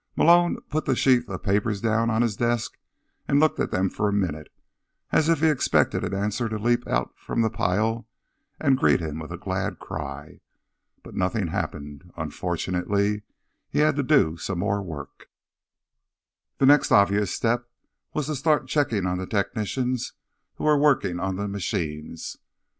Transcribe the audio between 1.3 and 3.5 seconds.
papers down on his desk and